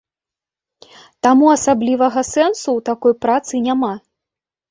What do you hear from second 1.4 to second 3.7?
асаблівага сэнсу ў такой працы